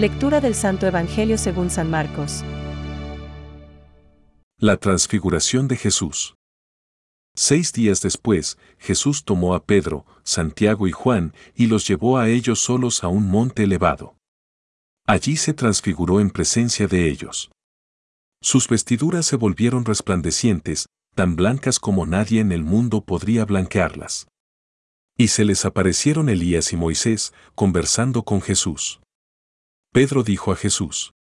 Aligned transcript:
Lectura 0.00 0.40
del 0.40 0.54
Santo 0.54 0.86
Evangelio 0.86 1.36
según 1.36 1.68
San 1.68 1.90
Marcos. 1.90 2.42
La 4.56 4.78
transfiguración 4.78 5.68
de 5.68 5.76
Jesús. 5.76 6.36
Seis 7.36 7.74
días 7.74 8.00
después, 8.00 8.56
Jesús 8.78 9.26
tomó 9.26 9.54
a 9.54 9.66
Pedro, 9.66 10.06
Santiago 10.22 10.88
y 10.88 10.92
Juan 10.92 11.34
y 11.54 11.66
los 11.66 11.86
llevó 11.86 12.16
a 12.16 12.30
ellos 12.30 12.60
solos 12.60 13.04
a 13.04 13.08
un 13.08 13.28
monte 13.28 13.64
elevado. 13.64 14.16
Allí 15.06 15.36
se 15.36 15.52
transfiguró 15.52 16.18
en 16.18 16.30
presencia 16.30 16.86
de 16.86 17.06
ellos. 17.06 17.50
Sus 18.40 18.68
vestiduras 18.68 19.26
se 19.26 19.36
volvieron 19.36 19.84
resplandecientes, 19.84 20.86
tan 21.14 21.36
blancas 21.36 21.78
como 21.78 22.06
nadie 22.06 22.40
en 22.40 22.52
el 22.52 22.64
mundo 22.64 23.02
podría 23.02 23.44
blanquearlas. 23.44 24.28
Y 25.18 25.28
se 25.28 25.44
les 25.44 25.66
aparecieron 25.66 26.30
Elías 26.30 26.72
y 26.72 26.78
Moisés, 26.78 27.34
conversando 27.54 28.22
con 28.22 28.40
Jesús. 28.40 29.00
Pedro 29.92 30.22
dijo 30.22 30.52
a 30.52 30.56
Jesús, 30.56 31.14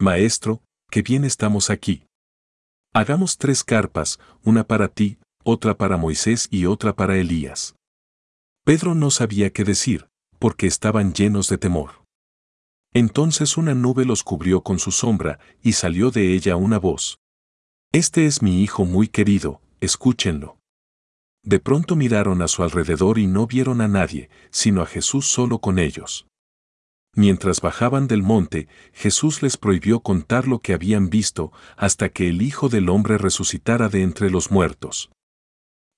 Maestro, 0.00 0.64
qué 0.90 1.02
bien 1.02 1.24
estamos 1.24 1.70
aquí. 1.70 2.04
Hagamos 2.92 3.38
tres 3.38 3.62
carpas, 3.62 4.18
una 4.42 4.66
para 4.66 4.88
ti, 4.88 5.18
otra 5.44 5.76
para 5.76 5.96
Moisés 5.96 6.48
y 6.50 6.66
otra 6.66 6.96
para 6.96 7.16
Elías. 7.16 7.76
Pedro 8.64 8.96
no 8.96 9.12
sabía 9.12 9.52
qué 9.52 9.62
decir, 9.62 10.08
porque 10.40 10.66
estaban 10.66 11.12
llenos 11.12 11.48
de 11.48 11.58
temor. 11.58 12.02
Entonces 12.92 13.56
una 13.56 13.72
nube 13.74 14.04
los 14.04 14.24
cubrió 14.24 14.62
con 14.62 14.80
su 14.80 14.90
sombra, 14.90 15.38
y 15.62 15.74
salió 15.74 16.10
de 16.10 16.34
ella 16.34 16.56
una 16.56 16.80
voz. 16.80 17.18
Este 17.92 18.26
es 18.26 18.42
mi 18.42 18.64
hijo 18.64 18.84
muy 18.84 19.06
querido, 19.06 19.60
escúchenlo. 19.80 20.58
De 21.44 21.60
pronto 21.60 21.94
miraron 21.94 22.42
a 22.42 22.48
su 22.48 22.64
alrededor 22.64 23.20
y 23.20 23.28
no 23.28 23.46
vieron 23.46 23.80
a 23.80 23.86
nadie, 23.86 24.28
sino 24.50 24.82
a 24.82 24.86
Jesús 24.86 25.28
solo 25.28 25.60
con 25.60 25.78
ellos. 25.78 26.26
Mientras 27.14 27.60
bajaban 27.60 28.08
del 28.08 28.22
monte, 28.22 28.68
Jesús 28.94 29.42
les 29.42 29.58
prohibió 29.58 30.00
contar 30.00 30.48
lo 30.48 30.60
que 30.60 30.72
habían 30.72 31.10
visto 31.10 31.52
hasta 31.76 32.08
que 32.08 32.28
el 32.28 32.40
Hijo 32.40 32.70
del 32.70 32.88
Hombre 32.88 33.18
resucitara 33.18 33.88
de 33.88 34.02
entre 34.02 34.30
los 34.30 34.50
muertos. 34.50 35.10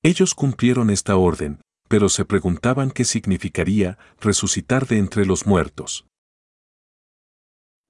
Ellos 0.02 0.34
cumplieron 0.34 0.90
esta 0.90 1.16
orden, 1.16 1.60
pero 1.88 2.08
se 2.08 2.24
preguntaban 2.24 2.90
qué 2.90 3.04
significaría 3.04 3.96
resucitar 4.20 4.86
de 4.86 4.98
entre 4.98 5.24
los 5.24 5.46
muertos. 5.46 6.04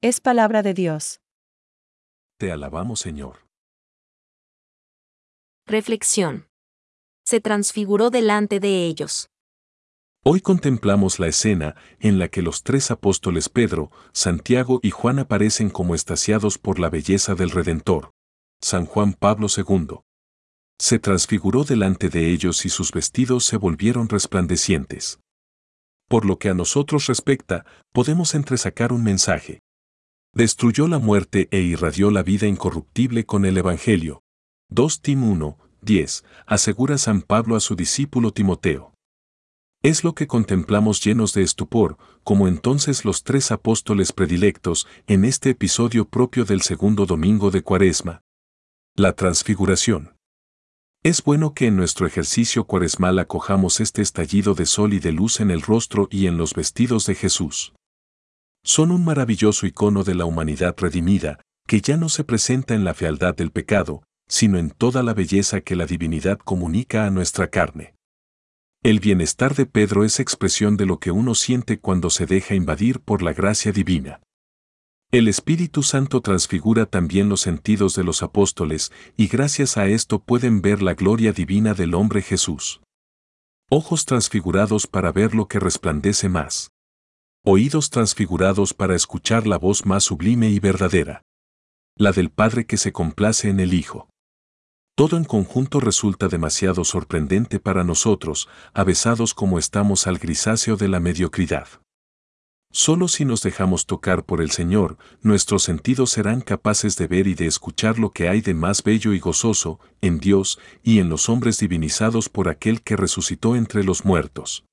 Es 0.03 0.21
palabra 0.21 0.63
de 0.63 0.75
Dios. 0.75 1.21
Te 2.39 2.53
alabamos, 2.53 3.01
Señor. 3.01 3.47
Reflexión. 5.67 6.47
Se 7.25 7.41
transfiguró 7.41 8.11
delante 8.11 8.61
de 8.61 8.85
ellos. 8.85 9.31
Hoy 10.27 10.41
contemplamos 10.41 11.19
la 11.19 11.27
escena 11.27 11.77
en 12.01 12.19
la 12.19 12.29
que 12.29 12.41
los 12.41 12.63
tres 12.63 12.91
apóstoles 12.91 13.51
Pedro, 13.51 13.91
Santiago 14.13 14.81
y 14.83 14.91
Juan 14.91 15.19
aparecen 15.19 15.69
como 15.69 15.95
estasiados 15.95 16.57
por 16.57 16.79
la 16.79 16.89
belleza 16.89 17.35
del 17.35 17.51
Redentor. 17.51 18.11
San 18.63 18.87
Juan 18.87 19.13
Pablo 19.13 19.49
II. 19.55 19.99
Se 20.79 20.99
transfiguró 20.99 21.65
delante 21.65 22.09
de 22.09 22.31
ellos 22.31 22.65
y 22.65 22.71
sus 22.71 22.91
vestidos 22.91 23.45
se 23.45 23.59
volvieron 23.59 24.09
resplandecientes. 24.09 25.21
Por 26.09 26.25
lo 26.25 26.39
que 26.39 26.49
a 26.49 26.55
nosotros 26.55 27.07
respecta, 27.07 27.67
podemos 27.93 28.35
entresacar 28.35 28.95
un 28.95 29.05
mensaje. 29.05 29.61
Destruyó 30.33 30.89
la 30.89 30.99
muerte 30.99 31.49
e 31.51 31.61
irradió 31.61 32.11
la 32.11 32.23
vida 32.23 32.47
incorruptible 32.47 33.27
con 33.27 33.45
el 33.45 33.59
Evangelio. 33.59 34.23
2 34.71 35.03
Tim 35.03 35.23
1, 35.23 35.59
10, 35.83 36.25
asegura 36.47 36.97
San 36.97 37.21
Pablo 37.21 37.57
a 37.57 37.61
su 37.61 37.77
discípulo 37.77 38.33
Timoteo. 38.33 38.94
Es 39.85 40.03
lo 40.03 40.15
que 40.15 40.27
contemplamos 40.27 41.05
llenos 41.05 41.35
de 41.35 41.43
estupor, 41.43 41.99
como 42.23 42.49
entonces 42.49 43.05
los 43.05 43.23
tres 43.23 43.53
apóstoles 43.53 44.13
predilectos 44.13 44.87
en 45.07 45.27
este 45.27 45.51
episodio 45.51 46.09
propio 46.09 46.47
del 46.47 46.63
segundo 46.63 47.05
domingo 47.05 47.51
de 47.51 47.61
Cuaresma. 47.61 48.23
La 48.97 49.13
transfiguración. 49.13 50.17
Es 51.03 51.23
bueno 51.23 51.53
que 51.53 51.67
en 51.67 51.77
nuestro 51.77 52.07
ejercicio 52.07 52.65
cuaresmal 52.65 53.19
acojamos 53.19 53.79
este 53.79 54.01
estallido 54.01 54.55
de 54.55 54.65
sol 54.65 54.95
y 54.95 55.01
de 55.01 55.13
luz 55.13 55.41
en 55.41 55.51
el 55.51 55.61
rostro 55.61 56.09
y 56.11 56.29
en 56.29 56.39
los 56.39 56.55
vestidos 56.55 57.05
de 57.05 57.17
Jesús. 57.17 57.75
Son 58.65 58.91
un 58.91 59.05
maravilloso 59.05 59.67
icono 59.67 60.03
de 60.03 60.15
la 60.15 60.25
humanidad 60.25 60.75
redimida, 60.79 61.41
que 61.69 61.83
ya 61.83 61.99
no 61.99 62.09
se 62.09 62.25
presenta 62.25 62.75
en 62.75 62.85
la 62.85 62.95
fealdad 62.95 63.35
del 63.37 63.51
pecado, 63.51 64.03
sino 64.31 64.57
en 64.57 64.71
toda 64.71 65.03
la 65.03 65.13
belleza 65.13 65.61
que 65.61 65.77
la 65.77 65.85
divinidad 65.85 66.39
comunica 66.39 67.05
a 67.05 67.11
nuestra 67.11 67.49
carne. 67.49 67.95
El 68.85 69.01
bienestar 69.01 69.55
de 69.55 69.65
Pedro 69.65 70.05
es 70.05 70.21
expresión 70.21 70.77
de 70.77 70.85
lo 70.85 70.99
que 70.99 71.11
uno 71.11 71.35
siente 71.35 71.81
cuando 71.81 72.11
se 72.11 72.27
deja 72.27 72.55
invadir 72.55 73.01
por 73.01 73.23
la 73.23 73.33
gracia 73.33 73.73
divina. 73.73 74.21
El 75.11 75.27
Espíritu 75.27 75.83
Santo 75.83 76.21
transfigura 76.21 76.85
también 76.85 77.31
los 77.31 77.41
sentidos 77.41 77.95
de 77.95 78.05
los 78.05 78.23
apóstoles 78.23 78.93
y 79.17 79.29
gracias 79.29 79.79
a 79.79 79.87
esto 79.87 80.19
pueden 80.19 80.61
ver 80.61 80.83
la 80.83 80.93
gloria 80.93 81.33
divina 81.33 81.73
del 81.73 81.95
hombre 81.95 82.21
Jesús. 82.21 82.83
Ojos 83.71 84.05
transfigurados 84.05 84.87
para 84.87 85.13
ver 85.13 85.35
lo 85.35 85.49
que 85.49 85.61
resplandece 85.61 86.29
más. 86.29 86.69
Oídos 87.43 87.89
transfigurados 87.89 88.75
para 88.75 88.95
escuchar 88.95 89.47
la 89.47 89.57
voz 89.57 89.87
más 89.87 90.05
sublime 90.05 90.51
y 90.51 90.61
verdadera. 90.61 91.23
La 91.97 92.13
del 92.13 92.29
Padre 92.29 92.67
que 92.67 92.77
se 92.77 92.93
complace 92.93 93.49
en 93.49 93.61
el 93.61 93.73
Hijo. 93.73 94.11
Todo 94.97 95.17
en 95.17 95.25
conjunto 95.25 95.81
resulta 95.81 96.29
demasiado 96.29 96.85
sorprendente 96.85 97.59
para 97.59 97.83
nosotros, 97.83 98.49
avesados 98.73 99.35
como 99.35 99.59
estamos 99.59 100.07
al 100.07 100.19
grisáceo 100.19 100.77
de 100.77 100.87
la 100.87 101.01
mediocridad. 101.01 101.67
Solo 102.71 103.09
si 103.09 103.25
nos 103.25 103.43
dejamos 103.43 103.87
tocar 103.87 104.25
por 104.25 104.41
el 104.41 104.53
Señor, 104.53 104.97
nuestros 105.21 105.65
sentidos 105.65 106.11
serán 106.11 106.41
capaces 106.41 106.97
de 106.97 107.09
ver 107.09 107.27
y 107.27 107.35
de 107.35 107.47
escuchar 107.47 107.99
lo 107.99 108.11
que 108.11 108.29
hay 108.29 108.41
de 108.41 108.55
más 108.55 108.85
bello 108.85 109.13
y 109.13 109.19
gozoso 109.19 109.81
en 110.01 110.19
Dios 110.19 110.61
y 110.85 111.01
en 111.01 111.09
los 111.09 111.29
hombres 111.29 111.59
divinizados 111.59 112.29
por 112.29 112.49
aquel 112.49 112.83
que 112.83 112.97
resucitó 112.97 113.57
entre 113.57 113.83
los 113.83 114.05
muertos. 114.05 114.65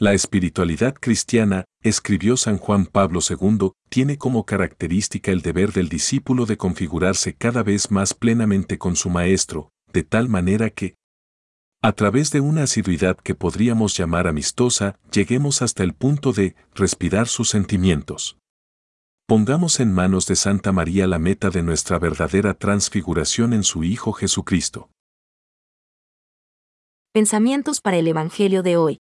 La 0.00 0.12
espiritualidad 0.12 0.94
cristiana, 0.94 1.64
escribió 1.82 2.36
San 2.36 2.58
Juan 2.58 2.86
Pablo 2.86 3.18
II, 3.28 3.72
tiene 3.88 4.16
como 4.16 4.46
característica 4.46 5.32
el 5.32 5.42
deber 5.42 5.72
del 5.72 5.88
discípulo 5.88 6.46
de 6.46 6.56
configurarse 6.56 7.34
cada 7.34 7.64
vez 7.64 7.90
más 7.90 8.14
plenamente 8.14 8.78
con 8.78 8.94
su 8.94 9.10
Maestro, 9.10 9.72
de 9.92 10.04
tal 10.04 10.28
manera 10.28 10.70
que, 10.70 10.94
a 11.82 11.90
través 11.90 12.30
de 12.30 12.38
una 12.38 12.62
asiduidad 12.62 13.16
que 13.16 13.34
podríamos 13.34 13.96
llamar 13.96 14.28
amistosa, 14.28 14.96
lleguemos 15.10 15.62
hasta 15.62 15.82
el 15.82 15.94
punto 15.94 16.32
de 16.32 16.54
respirar 16.76 17.26
sus 17.26 17.48
sentimientos. 17.48 18.38
Pongamos 19.26 19.80
en 19.80 19.92
manos 19.92 20.26
de 20.26 20.36
Santa 20.36 20.70
María 20.70 21.08
la 21.08 21.18
meta 21.18 21.50
de 21.50 21.64
nuestra 21.64 21.98
verdadera 21.98 22.54
transfiguración 22.54 23.52
en 23.52 23.64
su 23.64 23.82
Hijo 23.82 24.12
Jesucristo. 24.12 24.90
Pensamientos 27.12 27.80
para 27.80 27.96
el 27.96 28.06
Evangelio 28.06 28.62
de 28.62 28.76
hoy 28.76 28.98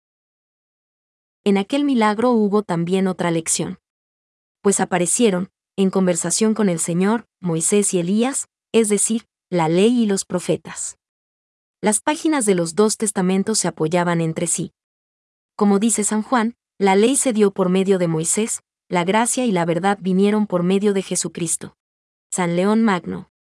en 1.45 1.59
aquel 1.59 1.85
milagro 1.85 2.31
hubo 2.31 2.63
también 2.63 3.07
otra 3.07 3.31
lección. 3.31 3.79
Pues 4.63 4.81
aparecieron, 4.81 5.51
en 5.77 5.91
conversación 5.91 6.55
con 6.55 6.71
el 6.71 6.79
Señor, 6.79 7.27
Moisés 7.41 7.93
y 7.93 7.99
Elías, 7.99 8.49
es 8.73 8.89
decir, 8.89 9.27
la 9.51 9.69
ley 9.69 10.03
y 10.03 10.07
los 10.07 10.25
profetas. 10.25 10.99
Las 11.83 12.01
páginas 12.01 12.47
de 12.47 12.55
los 12.55 12.75
dos 12.75 12.97
testamentos 12.97 13.59
se 13.59 13.69
apoyaban 13.69 14.23
entre 14.23 14.47
sí. 14.47 14.73
Como 15.55 15.79
dice 15.79 16.03
San 16.03 16.23
Juan, 16.23 16.57
la 16.79 16.97
ley 16.97 17.15
se 17.15 17.35
dio 17.35 17.53
por 17.53 17.69
medio 17.69 17.99
de 17.99 18.09
Moisés, 18.09 18.63
la 18.89 19.05
gracia 19.05 19.45
y 19.45 19.53
la 19.53 19.67
verdad 19.67 19.99
vinieron 20.01 20.47
por 20.47 20.63
medio 20.63 20.95
de 20.95 21.03
Jesucristo. 21.03 21.77
San 22.33 22.57
León 22.57 22.83
Magno. 22.83 23.31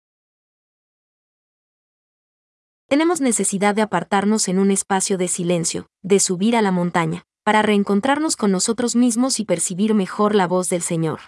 Tenemos 2.87 3.23
necesidad 3.23 3.75
de 3.75 3.83
apartarnos 3.83 4.47
en 4.49 4.59
un 4.59 4.71
espacio 4.71 5.17
de 5.17 5.27
silencio, 5.27 5.89
de 6.03 6.21
subir 6.21 6.55
a 6.55 6.63
la 6.63 6.71
montaña, 6.71 7.27
para 7.45 7.63
reencontrarnos 7.63 8.37
con 8.37 8.51
nosotros 8.51 8.97
mismos 8.97 9.39
y 9.39 9.45
percibir 9.45 9.95
mejor 9.95 10.35
la 10.35 10.49
voz 10.49 10.71
del 10.71 10.83
Señor. 10.83 11.21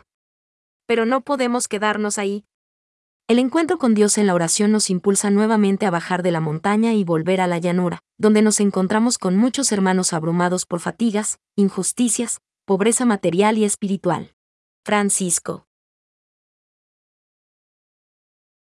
Pero 0.87 1.05
no 1.05 1.21
podemos 1.21 1.69
quedarnos 1.69 2.19
ahí. 2.19 2.45
El 3.29 3.39
encuentro 3.39 3.77
con 3.77 3.95
Dios 3.95 4.19
en 4.19 4.27
la 4.27 4.35
oración 4.35 4.73
nos 4.73 4.89
impulsa 4.89 5.31
nuevamente 5.31 5.85
a 5.85 5.91
bajar 5.91 6.23
de 6.23 6.31
la 6.31 6.41
montaña 6.41 6.95
y 6.95 7.05
volver 7.05 7.41
a 7.41 7.47
la 7.47 7.59
llanura, 7.59 8.01
donde 8.19 8.41
nos 8.41 8.61
encontramos 8.61 9.19
con 9.19 9.37
muchos 9.37 9.73
hermanos 9.73 10.13
abrumados 10.13 10.65
por 10.65 10.81
fatigas, 10.81 11.39
injusticias, 11.55 12.39
pobreza 12.65 13.05
material 13.05 13.59
y 13.59 13.65
espiritual. 13.65 14.33
Francisco. 14.85 15.67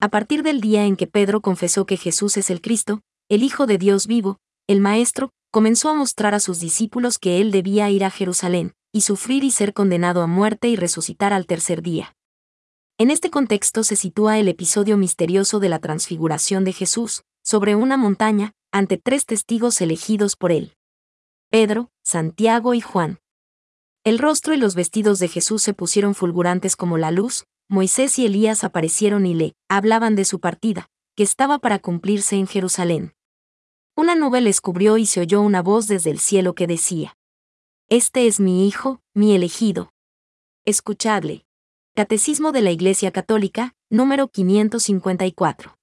A 0.01 0.09
partir 0.09 0.43
del 0.43 0.61
día 0.61 0.85
en 0.85 0.97
que 0.97 1.07
Pedro 1.07 1.41
confesó 1.41 1.85
que 1.85 1.97
Jesús 1.97 2.37
es 2.37 2.49
el 2.49 2.61
Cristo, 2.61 3.01
el 3.29 3.43
Hijo 3.43 3.65
de 3.65 3.77
Dios 3.77 4.07
vivo, 4.07 4.37
el 4.67 4.81
Maestro, 4.81 5.31
comenzó 5.51 5.89
a 5.89 5.93
mostrar 5.93 6.35
a 6.35 6.39
sus 6.39 6.59
discípulos 6.59 7.17
que 7.17 7.41
él 7.41 7.51
debía 7.51 7.89
ir 7.89 8.03
a 8.03 8.11
Jerusalén, 8.11 8.73
y 8.91 9.01
sufrir 9.01 9.43
y 9.43 9.51
ser 9.51 9.73
condenado 9.73 10.21
a 10.21 10.27
muerte 10.27 10.67
y 10.67 10.75
resucitar 10.75 11.33
al 11.33 11.45
tercer 11.45 11.81
día. 11.81 12.15
En 12.97 13.11
este 13.11 13.29
contexto 13.29 13.83
se 13.83 13.95
sitúa 13.95 14.39
el 14.39 14.47
episodio 14.47 14.97
misterioso 14.97 15.59
de 15.59 15.69
la 15.69 15.79
transfiguración 15.79 16.63
de 16.63 16.73
Jesús, 16.73 17.23
sobre 17.43 17.75
una 17.75 17.97
montaña, 17.97 18.53
ante 18.71 18.97
tres 18.97 19.25
testigos 19.25 19.79
elegidos 19.81 20.35
por 20.35 20.51
él. 20.51 20.75
Pedro, 21.49 21.89
Santiago 22.03 22.73
y 22.73 22.81
Juan. 22.81 23.19
El 24.03 24.19
rostro 24.19 24.53
y 24.53 24.57
los 24.57 24.75
vestidos 24.75 25.19
de 25.19 25.27
Jesús 25.27 25.63
se 25.63 25.73
pusieron 25.73 26.13
fulgurantes 26.13 26.75
como 26.75 26.97
la 26.97 27.11
luz, 27.11 27.45
Moisés 27.67 28.19
y 28.19 28.25
Elías 28.25 28.63
aparecieron 28.63 29.25
y 29.25 29.33
le 29.33 29.53
hablaban 29.67 30.15
de 30.15 30.25
su 30.25 30.39
partida, 30.39 30.89
que 31.15 31.23
estaba 31.23 31.59
para 31.59 31.79
cumplirse 31.79 32.35
en 32.35 32.47
Jerusalén. 32.47 33.13
Una 33.99 34.15
nube 34.15 34.39
les 34.39 34.61
cubrió 34.61 34.97
y 34.97 35.05
se 35.05 35.19
oyó 35.19 35.41
una 35.41 35.61
voz 35.61 35.89
desde 35.89 36.09
el 36.09 36.19
cielo 36.19 36.55
que 36.55 36.67
decía, 36.67 37.17
Este 37.89 38.27
es 38.27 38.39
mi 38.39 38.65
Hijo, 38.65 39.01
mi 39.13 39.35
elegido. 39.35 39.91
Escuchadle. 40.63 41.43
Catecismo 41.97 42.53
de 42.53 42.61
la 42.61 42.71
Iglesia 42.71 43.11
Católica, 43.11 43.75
número 43.89 44.29
554. 44.29 45.78